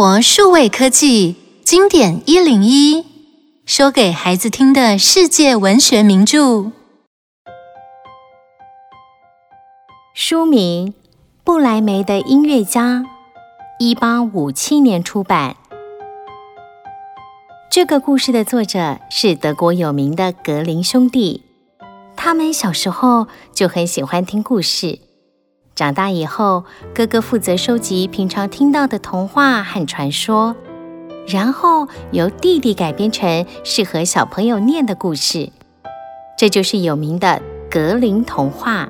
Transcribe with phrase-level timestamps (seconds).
[0.00, 1.34] 活数位科技
[1.64, 3.04] 经典一零一，
[3.66, 6.70] 说给孩子听的世界文学名著。
[10.14, 10.92] 书名
[11.42, 13.00] 《布莱梅的音乐家》，
[13.80, 15.56] 一八五七年出版。
[17.68, 21.42] 这个故事的作者是德国有名的格林兄弟。
[22.14, 25.07] 他们小时候就很喜欢听故事。
[25.78, 30.56] 长大以后，哥哥负责收集平常听到的童话和传说，
[31.28, 35.52] 然后由弟弟改编成适合小朋友念的故事。
[36.36, 38.88] 这就是有名的格林童话。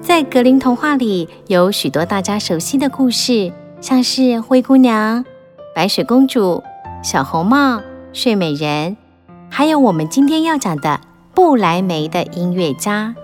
[0.00, 5.24] 在格林童话里，有许多大家熟悉的故事，像是灰姑娘、
[5.72, 6.60] 白雪公主、
[7.04, 7.80] 小红帽、
[8.12, 8.96] 睡美人，
[9.48, 11.00] 还有我们今天要讲的
[11.32, 13.14] 布莱梅的音乐家。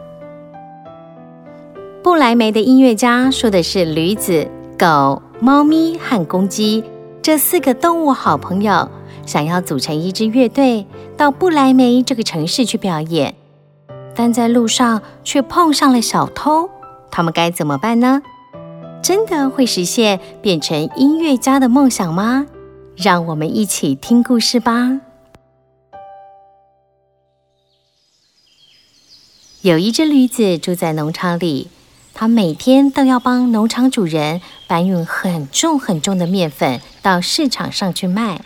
[2.16, 6.82] 布莱梅的音乐家说的是驴子、狗、猫咪和公鸡
[7.20, 8.88] 这四个动物好朋友，
[9.26, 13.34] 想要组成一支乐队，到布莱梅这个城市去表演，
[14.14, 16.70] 但在路上却碰上了小偷，
[17.10, 18.22] 他们该怎么办呢？
[19.02, 22.46] 真的会实现变成音乐家的梦想吗？
[22.96, 25.02] 让我们一起听故事吧。
[29.60, 31.68] 有一只驴子住在农场里。
[32.18, 38.40] 他每天都要帮农场主人搬运很重很重的面粉到市场上去卖，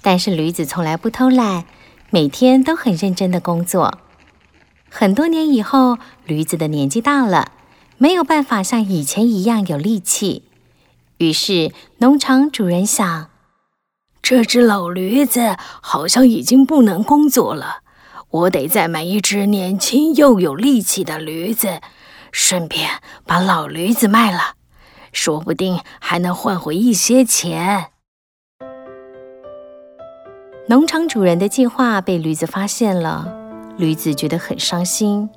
[0.00, 1.66] 但是驴子从来不偷懒，
[2.08, 3.98] 每天都很认真的工作。
[4.88, 7.52] 很多年以后，驴子的年纪大了，
[7.98, 10.44] 没有办法像以前一样有力气。
[11.18, 13.28] 于是农场主人想，
[14.22, 17.82] 这只老驴子好像已经不能工作了，
[18.30, 21.82] 我得再买一只年轻又有力气的驴子。
[22.32, 22.88] 顺便
[23.26, 24.54] 把老驴子卖了，
[25.12, 27.86] 说不定还能换回一些钱。
[30.68, 33.32] 农场主人的计划被驴子发现了，
[33.76, 35.28] 驴子觉得很伤心。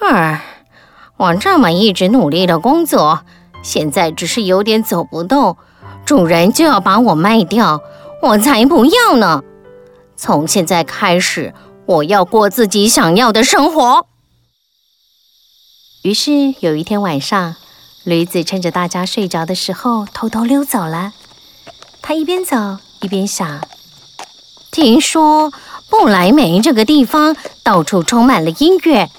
[0.00, 0.42] 唉，
[1.16, 3.20] 我这么一直努力的工作，
[3.62, 5.56] 现在只是有点走不动，
[6.04, 7.80] 主人就要把我卖掉，
[8.20, 9.44] 我才不要呢！
[10.16, 11.54] 从现在开始，
[11.86, 14.06] 我要过自己想要的生活。
[16.02, 17.56] 于是有一天晚上，
[18.04, 21.12] 驴子趁着大家睡着的时候偷偷溜走了。
[22.00, 23.60] 他一边走一边想：
[24.70, 25.52] 听说
[25.90, 29.10] 布莱梅这个地方到处充满了音乐，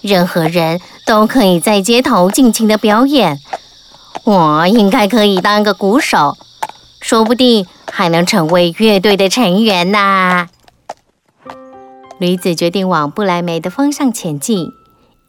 [0.00, 3.38] 任何人都可以在街头尽情的表演。
[4.24, 6.38] 我应该可以当个鼓手，
[7.02, 10.48] 说不定还能成为乐队的成员呢。
[12.18, 14.72] 驴子决定往布莱梅的方向前进。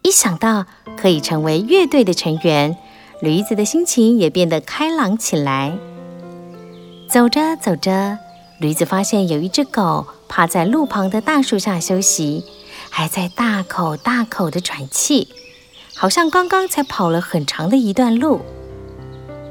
[0.06, 2.76] 一想到可以成为乐队的成员，
[3.20, 5.76] 驴子的心情也变得开朗起来。
[7.10, 8.16] 走着走着，
[8.60, 12.44] 驴子发现有一只狗趴在路旁的大树下休息，
[12.88, 15.26] 还在大口大口地喘气，
[15.96, 18.42] 好像刚刚才跑了很长的一段路。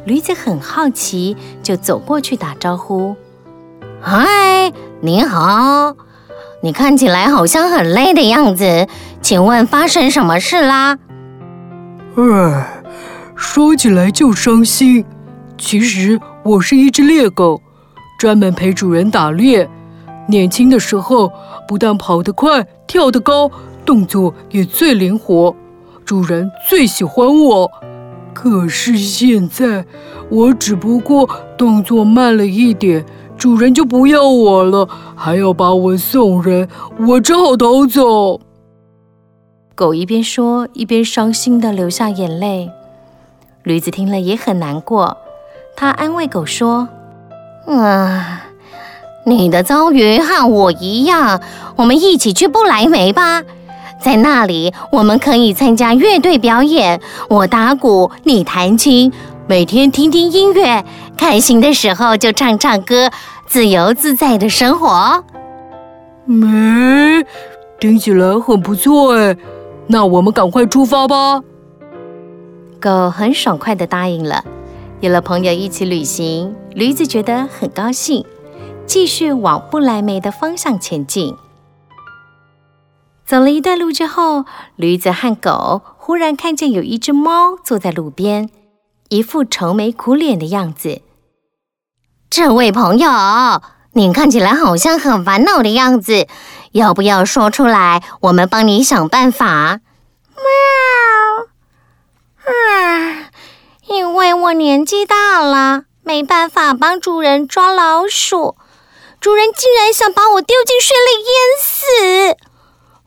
[0.05, 3.13] 驴子很好奇，就走过去打招呼
[4.01, 5.97] ：“嗨，你好。”
[6.65, 8.87] 你看起来好像很累的样子，
[9.21, 10.97] 请问发生什么事啦？
[12.15, 12.81] 唉，
[13.35, 15.05] 说起来就伤心。
[15.59, 17.61] 其实我是一只猎狗，
[18.17, 19.69] 专门陪主人打猎。
[20.27, 21.31] 年轻的时候，
[21.67, 23.47] 不但跑得快、跳得高，
[23.85, 25.55] 动作也最灵活，
[26.03, 27.71] 主人最喜欢我。
[28.33, 29.85] 可是现在，
[30.29, 33.05] 我只不过动作慢了一点。
[33.37, 36.67] 主人就不要我了，还要把我送人，
[37.07, 38.39] 我只好逃走。
[39.75, 42.71] 狗一边说，一边伤心地流下眼泪。
[43.63, 45.17] 驴子听了也很难过，
[45.75, 46.87] 他安慰狗说
[47.67, 48.43] ：“啊，
[49.25, 51.41] 你的遭遇和我一样，
[51.75, 53.43] 我们一起去不来梅吧，
[54.01, 59.11] 在那里我们可以参加乐队表演，我打鼓，你弹琴。”
[59.47, 60.83] 每天听听音乐，
[61.15, 63.11] 开心的时候就唱唱歌，
[63.45, 65.23] 自由自在的生活。
[66.25, 67.23] 嗯，
[67.79, 69.37] 听起来很不错哎，
[69.85, 71.43] 那我们赶快出发吧。
[72.81, 74.43] 狗很爽快的答应了。
[74.99, 78.25] 有了朋友一起旅行，驴子觉得很高兴，
[78.87, 81.35] 继续往布莱梅的方向前进。
[83.23, 84.45] 走了一段路之后，
[84.75, 88.49] 驴子和狗忽然看见有一只猫坐在路边。
[89.09, 91.01] 一副愁眉苦脸的样子。
[92.29, 93.09] 这位朋友，
[93.93, 96.27] 你看起来好像很烦恼的样子，
[96.71, 98.03] 要不要说出来？
[98.21, 99.79] 我们帮你想办法。
[100.35, 100.43] 喵！
[102.45, 103.29] 啊，
[103.87, 108.57] 因为我年纪大了，没办法帮主人抓老鼠，
[109.21, 112.37] 主人竟然想把我丢进水里淹死。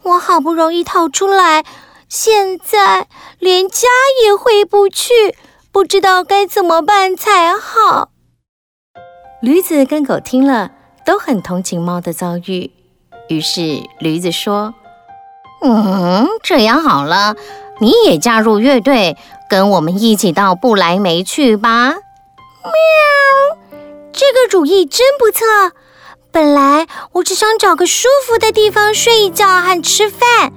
[0.02, 1.64] 我好不容易逃出来，
[2.08, 3.08] 现在
[3.38, 3.88] 连家
[4.22, 5.36] 也回不去，
[5.70, 8.10] 不知道该怎么办才好。
[9.40, 10.72] 驴子跟狗听了
[11.06, 12.70] 都很同情猫的遭遇，
[13.28, 14.74] 于是驴子说
[15.62, 17.36] ：“嗯，这样好了，
[17.80, 19.16] 你也加入乐队，
[19.48, 21.94] 跟我们一起到不来梅去吧。”
[22.64, 23.58] 喵，
[24.12, 25.46] 这个主意真不错。
[26.30, 30.52] 本来我只想找个舒服的地方睡一觉和吃饭，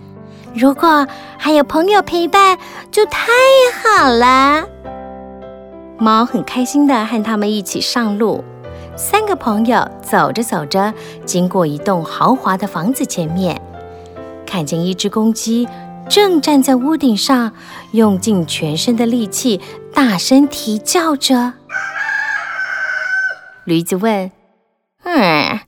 [0.53, 2.57] 如果还有朋友陪伴，
[2.91, 3.31] 就太
[3.83, 4.67] 好了。
[6.01, 8.43] 猫很开心地和他们一起上路。
[8.97, 10.91] 三个朋友走着走着，
[11.25, 13.61] 经过一栋豪华的房子前面，
[14.45, 15.69] 看见一只公鸡
[16.09, 17.53] 正站在屋顶上，
[17.91, 19.61] 用尽全身的力气
[19.93, 21.53] 大声啼叫着。
[23.65, 24.31] 驴子问
[25.05, 25.59] ：“嗯。”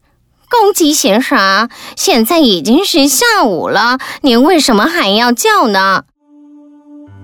[0.50, 6.04] 公鸡先生，现在已经是下午了，您为什么还要叫呢？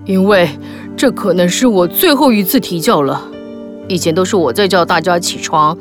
[0.05, 0.49] 因为
[1.01, 3.27] 这可能是我最后一次啼叫了。
[3.89, 5.75] 以前都是我在叫大家起床，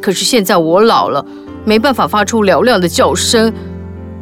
[0.00, 1.22] 可是现在我老了，
[1.66, 3.52] 没办法发出嘹亮的叫声，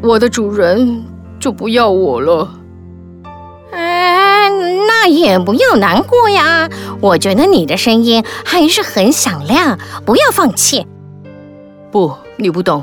[0.03, 1.05] 我的主人
[1.39, 2.55] 就不要我了。
[3.71, 4.51] 哎，
[4.89, 6.69] 那也不要难过呀，
[7.01, 10.85] 我觉得你的声音还是很响亮，不要放弃。
[11.93, 12.13] 不。
[12.37, 12.83] 你不懂，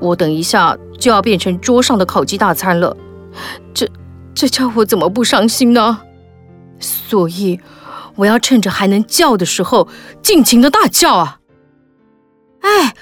[0.00, 2.96] 我等一下就要变成桌上的烤鸡大餐了，
[3.72, 3.88] 这
[4.34, 6.00] 这叫我怎么不伤心呢？
[6.80, 7.60] 所以
[8.16, 9.88] 我要趁着还能叫的时候
[10.22, 11.38] 尽情的大叫啊！
[12.60, 12.94] 哎，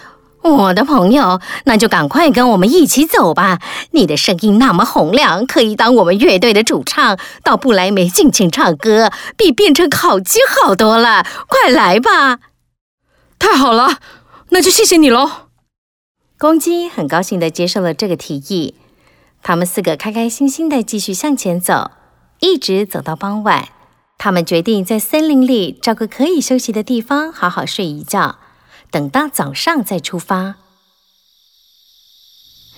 [0.43, 3.61] 我的朋友，那就赶快跟我们一起走吧！
[3.93, 11.25] 你的声音那么洪亮，可以当我们乐队的主唱，到不来梅尽情唱歌，比变成烤鸡好多了。
[11.49, 12.41] 快来吧！
[13.39, 13.99] 太好了，
[14.51, 15.31] 那就谢谢你喽。
[16.39, 18.75] 公鸡很高兴地接受了这个提议，
[19.43, 21.93] 他们四个开开心心地继续向前走，
[22.45, 23.69] 一直走到傍晚。
[24.19, 28.39] 他们决定在森林里找个可以休息的地方，好好睡一觉，
[28.91, 30.57] 等到早上再出发。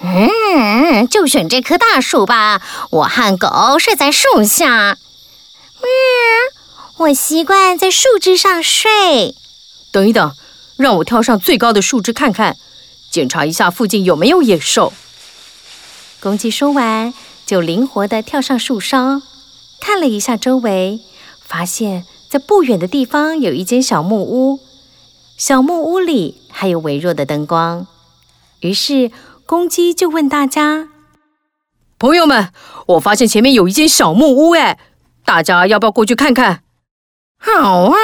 [0.00, 4.98] 嗯，就选这棵大树吧，我和狗睡在树下。
[5.80, 5.86] 嗯，
[6.98, 9.34] 我习惯在树枝上睡。
[9.92, 10.32] 等一等，
[10.76, 12.56] 让我跳上最高的树枝看看。
[13.10, 14.92] 检查一下附近有没有野兽。
[16.20, 17.12] 公鸡说完，
[17.44, 19.22] 就灵活地跳上树梢，
[19.80, 21.00] 看了一下周围，
[21.40, 24.58] 发现在不远的地方有一间小木屋，
[25.36, 27.86] 小木屋里还有微弱的灯光。
[28.60, 29.10] 于是，
[29.44, 30.88] 公鸡就问大家
[31.98, 32.48] ：“朋友们，
[32.86, 34.78] 我发现前面有一间小木屋，哎，
[35.24, 36.62] 大家要不要过去看看？”
[37.38, 37.96] 好啊，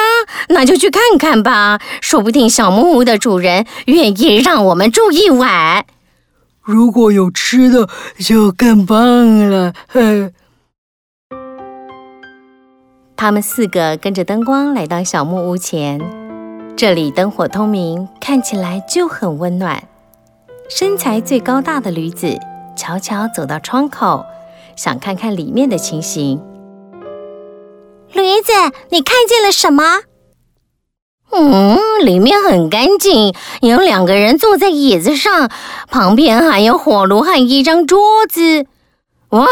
[0.50, 5.86] 那就去看看吧，说不定小木屋的主人愿意让我们住一晚。
[6.62, 7.88] 如果有吃的，
[8.20, 9.72] 就更棒了。
[9.88, 10.32] 哼。
[13.22, 16.00] 他们四个跟着灯光来到小木屋前，
[16.76, 19.80] 这里灯火通明，看起来就很温暖。
[20.68, 22.36] 身材最高大的驴子
[22.76, 24.26] 悄悄走到窗口，
[24.74, 26.42] 想看看里面的情形。
[28.12, 28.52] 驴子，
[28.90, 30.00] 你看见了什么？
[31.30, 35.48] 嗯，里面很干净，有两个人坐在椅子上，
[35.88, 38.66] 旁边还有火炉和一张桌子。
[39.32, 39.46] 哇，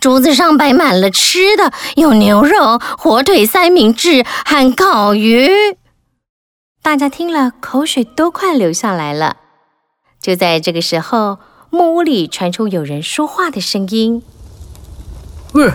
[0.00, 5.48] 桌子上摆满了吃的，有牛肉、火腿三明治和烤鱼。
[6.82, 9.36] 大家听了，口水都快流下来了。
[10.20, 11.38] 就在这个时候，
[11.70, 14.22] 木屋里传出有人说话的声音。
[15.52, 15.72] 喂。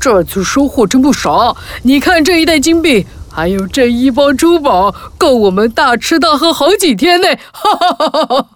[0.00, 7.28] 这次收获真不少，你看这一袋金币，还有这一包珠宝，够我们大吃大喝好几天呢！
[7.52, 8.46] 哈哈哈哈哈！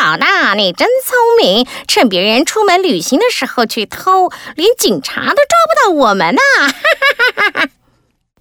[0.00, 6.40] 老大，你真聪明，趁别人出门旅行的时候去偷，连警察都抓不到我们呢！
[6.58, 7.68] 哈哈哈哈！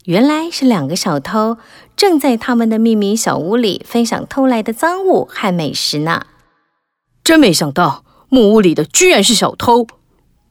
[0.06, 1.58] 原来是两个小偷
[1.96, 6.25] 正在他们的秘密小屋里分享偷来的赃物和美食呢。
[7.24, 9.88] 真没想到，木屋里的居然是小偷，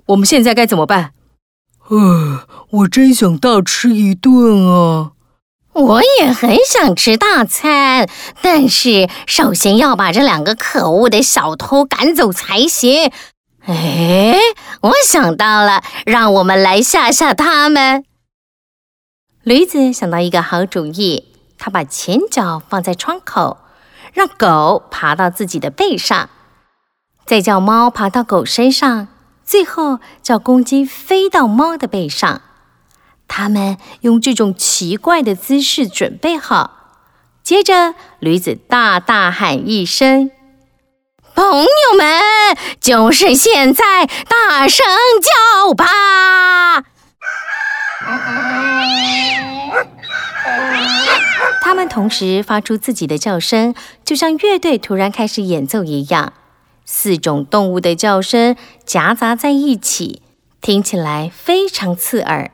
[0.07, 1.13] 我们现在该怎么办？
[1.89, 5.13] 呃，我真想大吃一顿啊！
[5.75, 8.09] 我也很想吃大餐，
[8.41, 13.11] 但是首先要把这两个可恶的小偷赶走才行。
[13.67, 14.39] 哎，
[14.83, 18.05] 我想到了，让我们来吓吓他们。
[19.43, 21.25] 驴子想到一个好主意，
[21.59, 23.59] 他把前脚放在窗口，
[24.13, 26.31] 让狗爬到自己的背上，
[27.27, 29.09] 再叫猫爬到狗身上。
[29.45, 32.41] 最后叫公鸡飞到猫的背上，
[33.27, 36.93] 他们用这种奇怪的姿势准备好，
[37.43, 40.31] 接着驴子大大喊一声
[41.35, 42.23] ：“朋友们，
[42.81, 44.85] 就是现在，大声
[45.21, 46.85] 叫吧！”
[51.61, 56.35] 他们同时发出自己的叫声，就像乐队突然开始演奏一样。
[56.85, 58.55] 四种动物的叫声
[58.85, 60.23] 夹杂在一起，
[60.61, 62.51] 听起来非常刺耳。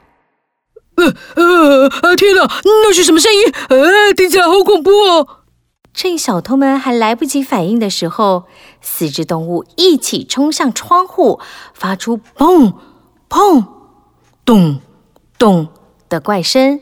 [0.97, 3.53] 呃呃，天哪，那是什么声音？
[3.69, 5.27] 呃，听起来好恐怖哦！
[5.93, 8.45] 趁小偷们还来不及反应的时候，
[8.81, 11.41] 四只动物一起冲向窗户，
[11.75, 12.75] 发出砰
[13.29, 13.65] 砰
[14.45, 14.81] 咚
[15.39, 15.69] 咚
[16.09, 16.81] 的怪声。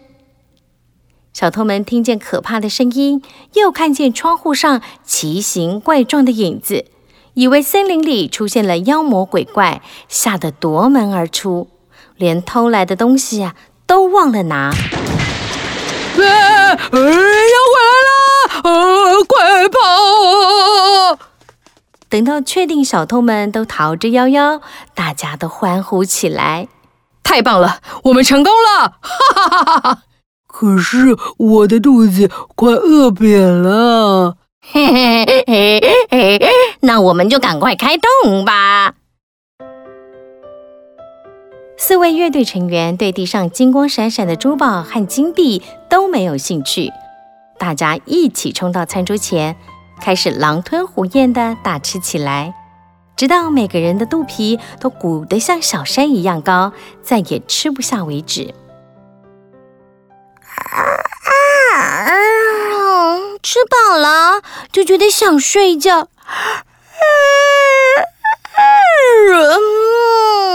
[1.32, 3.22] 小偷们听见可怕的声音，
[3.54, 6.84] 又看见窗户上奇形怪状的影子，
[7.34, 11.68] 以为森林里出现了妖魔鬼怪，吓得夺门而出，
[12.16, 13.54] 连偷来的东西啊
[13.88, 14.68] 都忘了拿。
[14.68, 14.74] 啊！
[16.20, 17.00] 妖怪
[17.80, 18.12] 来了！
[18.62, 18.70] 啊！
[19.26, 19.36] 快
[19.68, 21.18] 跑！
[22.10, 24.60] 等到确定小偷们都逃之夭夭，
[24.94, 26.68] 大家都欢呼起来。
[27.24, 28.92] 太棒了，我们成功了！
[29.00, 30.02] 哈哈哈哈！
[30.46, 34.36] 可是我的肚子快饿扁了，
[34.70, 35.80] 嘿嘿嘿
[36.10, 38.92] 嘿嘿，那我们就赶快开动吧。
[41.80, 46.90] 四位乐队成员对地上金光闪闪的珠宝和金币都没有兴趣，
[47.56, 49.54] 大家一起冲到餐桌前，
[50.00, 52.52] 开始狼吞虎咽地大吃起来，
[53.16, 58.52] 直到每个人的肚皮都鼓得像小山一样高，再也吃不下为止。
[63.40, 64.42] 吃饱了
[64.72, 66.08] 就觉得想睡觉。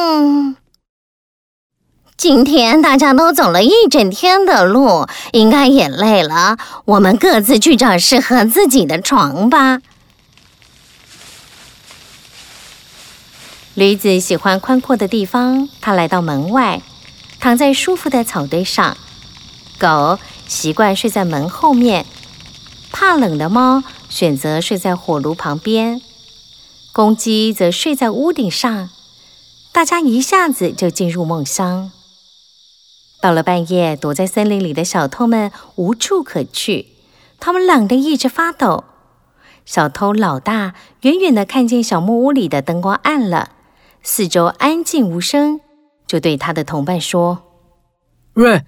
[0.04, 0.58] 嗯，
[2.16, 6.58] 今天大家都走了一整天的路，应该也累了。
[6.86, 9.80] 我们各自去找适合自己的床吧。
[13.74, 16.82] 驴子喜欢宽阔的地方，它来到门外，
[17.40, 18.96] 躺在舒服的草堆上。
[19.80, 22.06] 狗习惯睡在门后面。
[22.92, 26.00] 怕冷的猫选择睡在火炉旁边，
[26.94, 28.92] 公鸡则睡在屋顶上。
[29.72, 31.92] 大家一下子就进入梦乡。
[33.24, 36.88] 到了半夜，躲在森林里的小偷们无处可去，
[37.40, 38.84] 他们冷得一直发抖。
[39.66, 43.52] 小偷老大远远的看见小木屋里的灯光暗了，
[44.02, 45.62] 四周安静无声，
[46.06, 47.44] 就对他的同伴说
[48.36, 48.64] ：“喂。”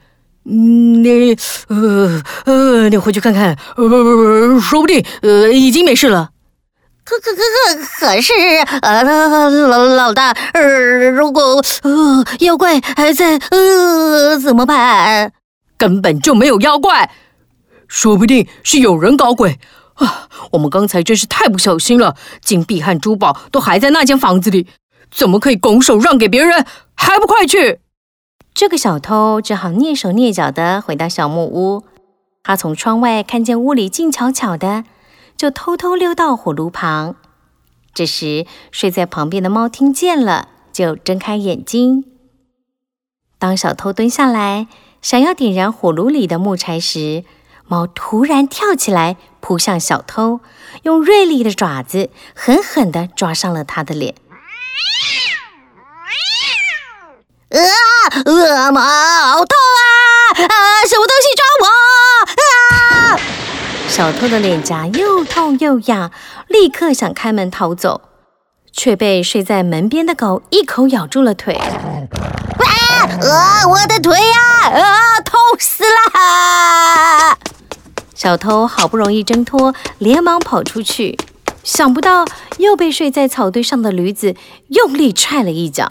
[0.47, 1.35] 你
[1.67, 6.29] 呃呃，你回去看看，不不不，说不定呃已经没事了。
[7.05, 8.33] 可可可可可是
[8.81, 9.03] 呃
[9.67, 15.31] 老老大，呃如果呃妖怪还在呃怎么办？
[15.77, 17.11] 根本就没有妖怪，
[17.87, 19.59] 说不定是有人搞鬼
[19.93, 20.27] 啊！
[20.51, 24.67] 我们刚才真是太不小心了，金币和珠宝都还在那间房子里，
[25.11, 26.65] 怎么可以拱手让给别人？
[26.95, 27.81] 还不快去！
[28.53, 31.83] 这个小偷只好蹑手蹑脚地回到小木屋。
[32.41, 34.85] 他从窗外看见屋里静悄悄的，
[35.37, 37.15] 就偷偷溜到火炉旁。
[37.93, 42.05] 这时，睡在旁边的猫听见了，就睁开眼睛。
[43.37, 44.67] 当小偷蹲下来
[45.01, 47.23] 想要点燃火炉里的木柴时，
[47.67, 50.39] 猫突然跳起来扑向小偷，
[50.83, 54.15] 用锐利的爪子狠狠地抓伤了他的脸。
[57.49, 57.59] 啊！
[58.25, 59.83] 恶猫，好痛啊！
[60.43, 61.24] 啊，什么东西？
[63.95, 66.11] 小偷的脸颊又痛又痒，
[66.49, 68.01] 立刻想开门逃走，
[68.73, 71.53] 却被睡在门边的狗一口咬住了腿。
[71.53, 71.63] 啊！
[73.25, 74.69] 啊，我的腿呀！
[74.69, 77.37] 啊，痛死了！
[78.13, 81.17] 小偷好不容易挣脱，连忙跑出去，
[81.63, 82.25] 想不到
[82.57, 84.35] 又被睡在草堆上的驴子
[84.67, 85.87] 用力踹了一脚。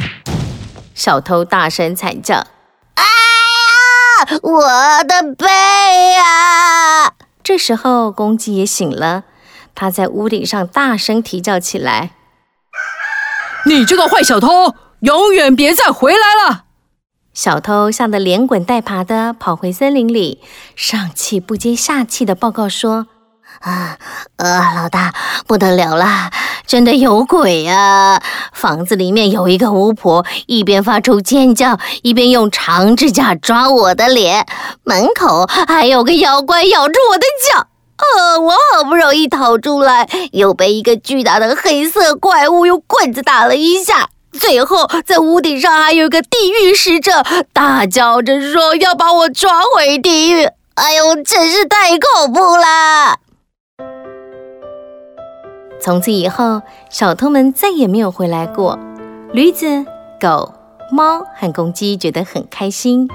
[0.94, 2.34] 小偷大声惨叫
[2.96, 3.02] ：“啊，
[4.42, 4.60] 我
[5.04, 5.46] 的背
[6.16, 7.13] 啊！”
[7.44, 9.24] 这时候，公鸡也醒了，
[9.74, 12.12] 它在屋顶上大声啼叫起来
[13.68, 16.64] ：“你这个坏小偷，永远别再回来了！”
[17.34, 20.40] 小偷吓得连滚带爬的跑回森林里，
[20.74, 23.08] 上气不接下气的报告说
[23.60, 23.96] ：“啊，
[24.36, 25.12] 呃，老大，
[25.46, 26.30] 不得了了！”
[26.66, 28.20] 真的有鬼呀！
[28.52, 34.46] 房子里面有一个巫婆，一边发出尖叫，一边用长指甲抓我的脸。
[34.82, 37.66] 门口还有个妖怪咬住我的脚。
[37.96, 44.08] 呃，我好不容易逃出来，又被一个巨大的黑色怪物用棍子打了一下。
[44.32, 50.48] 最后在屋顶上还有个地狱使者，大叫着说要把我抓回地狱。
[50.74, 53.18] 哎呦，真是太恐怖了！
[55.84, 58.78] 从此以后，小偷们再也没有回来过。
[59.34, 59.84] 驴子、
[60.18, 60.54] 狗、
[60.90, 63.06] 猫和公鸡觉得很开心，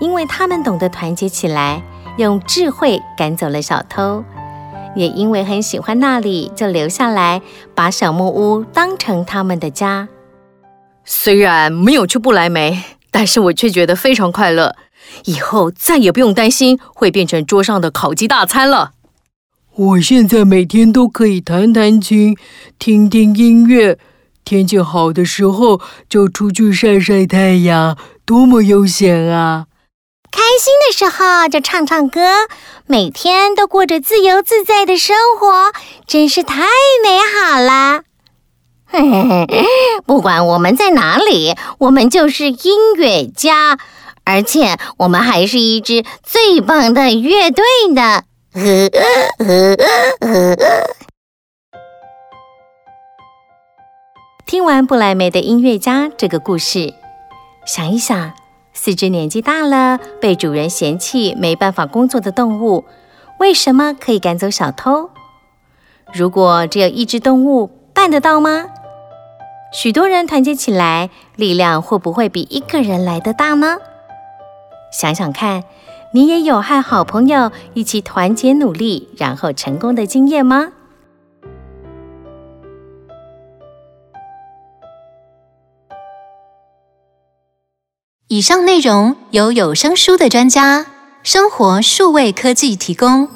[0.00, 1.80] 因为他们懂得团结起来，
[2.16, 4.24] 用智慧赶走了小偷。
[4.96, 7.40] 也因为很喜欢那里，就留下来，
[7.76, 10.08] 把小木屋当成他们的家。
[11.04, 12.82] 虽然没有去不来梅，
[13.12, 14.74] 但是我却觉得非常快乐。
[15.26, 18.90] 以后再也不用担心会变成桌上的烤鸡大餐了。
[19.78, 22.36] 我现在每天都可以弹弹琴，
[22.80, 23.96] 听听音乐，
[24.44, 29.66] 天气好的时候就出去晒晒太阳，多么悠闲啊！
[30.32, 32.20] 开心的时候就唱唱歌，
[32.86, 35.72] 每天都过着自由自在的生活，
[36.08, 36.64] 真是太
[37.04, 38.02] 美好了。
[40.04, 43.78] 不管我们在哪里，我们就是音乐家。
[44.24, 48.24] 而且我们还是一支最棒的乐队呢！
[54.46, 56.92] 听完不莱梅的音乐家这个故事，
[57.64, 58.32] 想一想，
[58.72, 62.84] 四只年纪大了、被主人嫌弃、没办法工作的动物，
[63.38, 65.10] 为什么可以赶走小偷？
[66.12, 68.66] 如果只有一只动物，办得到吗？
[69.72, 73.78] 许多人团结起来，力量会不会比一个人来得大呢？
[74.90, 75.62] 想想看，
[76.12, 80.72] 你也有和好朋友一起团结努力，然后成功的经验吗？
[88.28, 90.86] 以上内容由有声书的专家
[91.22, 93.26] 生活数位科技提供。